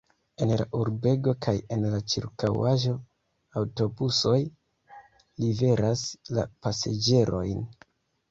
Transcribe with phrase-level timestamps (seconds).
[0.43, 2.93] En la urbego kaj en la ĉirkaŭaĵo
[3.61, 4.39] aŭtobusoj
[5.45, 6.07] liveras
[6.39, 7.63] la pasaĝerojn.